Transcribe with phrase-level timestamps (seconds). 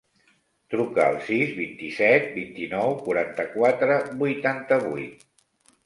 [0.73, 5.27] Truca al sis, vint-i-set, vint-i-nou, quaranta-quatre, vuitanta-vuit.